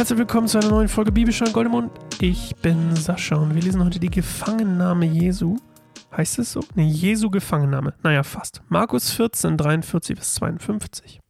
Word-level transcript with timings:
Herzlich 0.00 0.18
willkommen 0.18 0.48
zu 0.48 0.56
einer 0.56 0.70
neuen 0.70 0.88
Folge 0.88 1.12
Bibelstein 1.12 1.52
Goldemund. 1.52 1.92
Ich 2.22 2.56
bin 2.62 2.96
Sascha 2.96 3.36
und 3.36 3.54
wir 3.54 3.60
lesen 3.60 3.84
heute 3.84 4.00
die 4.00 4.08
Gefangennahme 4.08 5.04
Jesu. 5.04 5.58
Heißt 6.16 6.38
es 6.38 6.52
so? 6.52 6.64
Ne, 6.74 6.84
Jesu 6.84 7.28
Gefangennahme. 7.28 7.92
Naja, 8.02 8.22
fast. 8.22 8.62
Markus 8.70 9.10
14, 9.10 9.58
43 9.58 10.16
bis 10.16 10.36
52. 10.36 11.20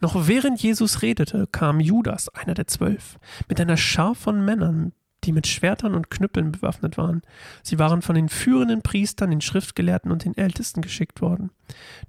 Noch 0.00 0.26
während 0.26 0.58
Jesus 0.62 1.02
redete, 1.02 1.48
kam 1.52 1.80
Judas, 1.80 2.30
einer 2.30 2.54
der 2.54 2.66
zwölf, 2.66 3.18
mit 3.46 3.60
einer 3.60 3.76
Schar 3.76 4.14
von 4.14 4.42
Männern, 4.42 4.94
die 5.24 5.32
mit 5.32 5.46
Schwertern 5.46 5.94
und 5.94 6.10
Knüppeln 6.10 6.50
bewaffnet 6.50 6.96
waren. 6.96 7.20
Sie 7.62 7.78
waren 7.78 8.00
von 8.00 8.14
den 8.14 8.30
führenden 8.30 8.80
Priestern, 8.80 9.28
den 9.28 9.42
Schriftgelehrten 9.42 10.10
und 10.10 10.24
den 10.24 10.34
Ältesten 10.34 10.80
geschickt 10.80 11.20
worden. 11.20 11.50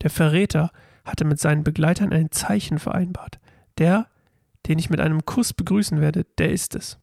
Der 0.01 0.09
Verräter 0.09 0.71
hatte 1.03 1.25
mit 1.25 1.41
seinen 1.41 1.65
Begleitern 1.65 2.13
ein 2.13 2.31
Zeichen 2.31 2.79
vereinbart. 2.79 3.41
Der, 3.77 4.07
den 4.69 4.79
ich 4.79 4.89
mit 4.89 5.01
einem 5.01 5.25
Kuss 5.25 5.53
begrüßen 5.53 5.99
werde, 5.99 6.25
der 6.37 6.51
ist 6.51 6.75
es. 6.75 6.99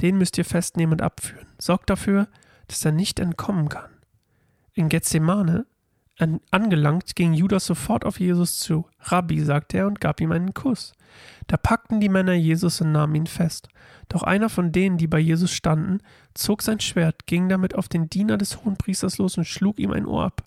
Den 0.00 0.18
müsst 0.18 0.36
ihr 0.38 0.44
festnehmen 0.44 0.94
und 0.94 1.02
abführen. 1.02 1.46
Sorgt 1.58 1.90
dafür, 1.90 2.28
dass 2.66 2.84
er 2.84 2.92
nicht 2.92 3.20
entkommen 3.20 3.68
kann. 3.68 3.90
In 4.72 4.88
Gethsemane 4.88 5.66
an, 6.18 6.40
angelangt, 6.50 7.14
ging 7.14 7.34
Judas 7.34 7.66
sofort 7.66 8.04
auf 8.04 8.18
Jesus 8.18 8.58
zu. 8.58 8.86
Rabbi, 9.00 9.40
sagte 9.42 9.78
er 9.78 9.86
und 9.86 10.00
gab 10.00 10.20
ihm 10.20 10.32
einen 10.32 10.54
Kuss. 10.54 10.94
Da 11.46 11.56
packten 11.56 12.00
die 12.00 12.08
Männer 12.08 12.32
Jesus 12.32 12.80
und 12.80 12.92
nahmen 12.92 13.14
ihn 13.14 13.26
fest. 13.26 13.68
Doch 14.08 14.22
einer 14.22 14.48
von 14.48 14.72
denen, 14.72 14.96
die 14.96 15.06
bei 15.06 15.18
Jesus 15.18 15.52
standen, 15.52 16.00
zog 16.34 16.62
sein 16.62 16.80
Schwert, 16.80 17.26
ging 17.26 17.48
damit 17.48 17.74
auf 17.74 17.88
den 17.88 18.08
Diener 18.08 18.38
des 18.38 18.64
Hohenpriesters 18.64 19.18
los 19.18 19.36
und 19.36 19.44
schlug 19.44 19.78
ihm 19.78 19.92
ein 19.92 20.06
Ohr 20.06 20.24
ab. 20.24 20.42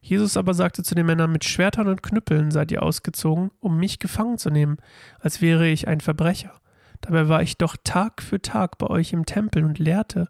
Jesus 0.00 0.36
aber 0.36 0.54
sagte 0.54 0.82
zu 0.82 0.94
den 0.94 1.06
Männern, 1.06 1.32
mit 1.32 1.44
Schwertern 1.44 1.88
und 1.88 2.02
Knüppeln 2.02 2.50
seid 2.50 2.70
ihr 2.70 2.82
ausgezogen, 2.82 3.50
um 3.60 3.78
mich 3.78 3.98
gefangen 3.98 4.38
zu 4.38 4.50
nehmen, 4.50 4.78
als 5.20 5.40
wäre 5.40 5.68
ich 5.68 5.88
ein 5.88 6.00
Verbrecher. 6.00 6.52
Dabei 7.00 7.28
war 7.28 7.42
ich 7.42 7.58
doch 7.58 7.76
Tag 7.82 8.22
für 8.22 8.40
Tag 8.40 8.78
bei 8.78 8.86
euch 8.88 9.12
im 9.12 9.26
Tempel 9.26 9.64
und 9.64 9.78
lehrte, 9.78 10.28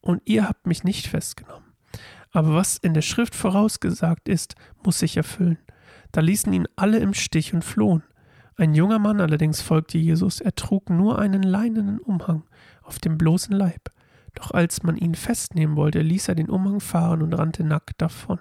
und 0.00 0.22
ihr 0.24 0.48
habt 0.48 0.66
mich 0.66 0.84
nicht 0.84 1.06
festgenommen. 1.06 1.74
Aber 2.32 2.54
was 2.54 2.78
in 2.78 2.94
der 2.94 3.02
Schrift 3.02 3.34
vorausgesagt 3.34 4.28
ist, 4.28 4.54
muss 4.82 4.98
sich 4.98 5.16
erfüllen. 5.16 5.58
Da 6.12 6.20
ließen 6.20 6.52
ihn 6.52 6.68
alle 6.76 6.98
im 6.98 7.14
Stich 7.14 7.52
und 7.52 7.64
flohen. 7.64 8.02
Ein 8.56 8.74
junger 8.74 8.98
Mann 8.98 9.20
allerdings 9.20 9.62
folgte 9.62 9.98
Jesus, 9.98 10.40
er 10.40 10.54
trug 10.54 10.90
nur 10.90 11.18
einen 11.18 11.42
leinenen 11.42 11.98
Umhang 11.98 12.44
auf 12.82 12.98
dem 12.98 13.18
bloßen 13.18 13.54
Leib. 13.54 13.90
Doch 14.34 14.52
als 14.52 14.82
man 14.82 14.96
ihn 14.96 15.14
festnehmen 15.14 15.76
wollte, 15.76 16.00
ließ 16.00 16.28
er 16.28 16.34
den 16.34 16.50
Umhang 16.50 16.80
fahren 16.80 17.22
und 17.22 17.32
rannte 17.32 17.64
nackt 17.64 18.00
davon. 18.00 18.38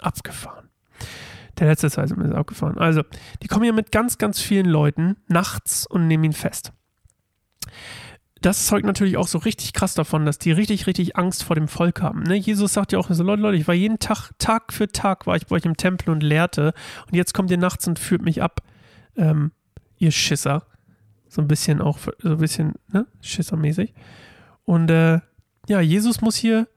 Abgefahren. 0.00 0.68
Der 1.58 1.68
letzte 1.68 1.90
Teil 1.90 2.04
ist 2.04 2.34
abgefahren. 2.34 2.78
Also, 2.78 3.02
die 3.42 3.48
kommen 3.48 3.64
hier 3.64 3.72
mit 3.72 3.92
ganz, 3.92 4.18
ganz 4.18 4.40
vielen 4.40 4.66
Leuten 4.66 5.16
nachts 5.26 5.86
und 5.86 6.06
nehmen 6.06 6.24
ihn 6.24 6.32
fest 6.32 6.72
das 8.46 8.66
zeugt 8.66 8.84
natürlich 8.84 9.16
auch 9.16 9.26
so 9.26 9.38
richtig 9.38 9.72
krass 9.72 9.94
davon, 9.94 10.26
dass 10.26 10.38
die 10.38 10.52
richtig, 10.52 10.86
richtig 10.86 11.16
Angst 11.16 11.42
vor 11.42 11.56
dem 11.56 11.68
Volk 11.68 12.02
haben. 12.02 12.22
Ne? 12.22 12.36
Jesus 12.36 12.74
sagt 12.74 12.92
ja 12.92 12.98
auch 12.98 13.10
so, 13.10 13.22
Leute, 13.22 13.42
Leute, 13.42 13.56
ich 13.56 13.66
war 13.66 13.74
jeden 13.74 13.98
Tag, 13.98 14.30
Tag 14.38 14.72
für 14.72 14.88
Tag 14.88 15.26
war 15.26 15.36
ich 15.36 15.46
bei 15.46 15.56
euch 15.56 15.64
im 15.64 15.76
Tempel 15.76 16.10
und 16.10 16.22
lehrte 16.22 16.72
und 17.06 17.16
jetzt 17.16 17.34
kommt 17.34 17.50
ihr 17.50 17.58
nachts 17.58 17.88
und 17.88 17.98
führt 17.98 18.22
mich 18.22 18.42
ab, 18.42 18.62
ähm, 19.16 19.52
ihr 19.98 20.12
Schisser. 20.12 20.66
So 21.28 21.42
ein 21.42 21.48
bisschen 21.48 21.80
auch, 21.80 21.98
so 21.98 22.30
ein 22.30 22.38
bisschen, 22.38 22.74
ne, 22.92 23.06
Schissermäßig. 23.20 23.94
Und 24.64 24.90
äh, 24.90 25.20
ja, 25.68 25.80
Jesus 25.80 26.20
muss 26.20 26.36
hier, 26.36 26.68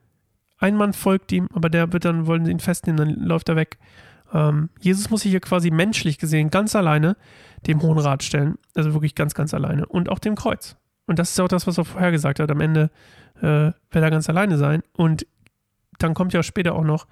ein 0.60 0.76
Mann 0.76 0.92
folgt 0.92 1.32
ihm, 1.32 1.48
aber 1.52 1.70
der 1.70 1.92
wird 1.92 2.04
dann, 2.04 2.26
wollen 2.26 2.44
sie 2.44 2.52
ihn 2.52 2.60
festnehmen, 2.60 2.98
dann 2.98 3.26
läuft 3.26 3.48
er 3.48 3.56
weg. 3.56 3.78
Ähm, 4.32 4.68
Jesus 4.78 5.10
muss 5.10 5.22
sich 5.22 5.30
hier 5.30 5.40
quasi 5.40 5.70
menschlich 5.70 6.18
gesehen 6.18 6.50
ganz 6.50 6.76
alleine 6.76 7.16
dem 7.66 7.82
Hohen 7.82 7.98
Rat 7.98 8.22
stellen. 8.22 8.56
Also 8.74 8.92
wirklich 8.92 9.14
ganz, 9.14 9.34
ganz 9.34 9.54
alleine. 9.54 9.86
Und 9.86 10.10
auch 10.10 10.18
dem 10.18 10.34
Kreuz. 10.34 10.76
Und 11.06 11.18
das 11.18 11.30
ist 11.30 11.40
auch 11.40 11.48
das, 11.48 11.66
was 11.66 11.78
er 11.78 11.84
vorher 11.84 12.12
gesagt 12.12 12.38
hat. 12.40 12.50
Am 12.50 12.60
Ende 12.60 12.90
äh, 13.38 13.72
wird 13.72 13.74
er 13.90 14.10
ganz 14.10 14.28
alleine 14.28 14.58
sein. 14.58 14.82
Und 14.92 15.26
dann 15.98 16.14
kommt 16.14 16.32
ja 16.32 16.42
später 16.42 16.74
auch 16.74 16.84
noch 16.84 17.06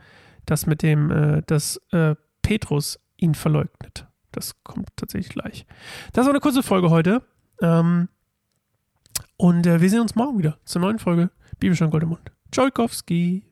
das 0.46 0.66
mit 0.66 0.82
dem, 0.82 1.10
äh, 1.10 1.42
dass 1.46 1.80
äh, 1.90 2.14
Petrus 2.42 3.00
ihn 3.16 3.34
verleugnet. 3.34 4.06
Das 4.30 4.62
kommt 4.62 4.88
tatsächlich 4.96 5.32
gleich. 5.32 5.66
Das 6.12 6.26
war 6.26 6.32
eine 6.32 6.40
kurze 6.40 6.62
Folge 6.62 6.90
heute. 6.90 7.22
Ähm, 7.60 8.08
und 9.36 9.66
äh, 9.66 9.80
wir 9.80 9.90
sehen 9.90 10.00
uns 10.00 10.14
morgen 10.14 10.38
wieder 10.38 10.58
zur 10.64 10.82
neuen 10.82 10.98
Folge 10.98 11.30
Bibelstein 11.58 11.90
Goldemund. 11.90 12.30
Tscholkowski. 12.50 13.47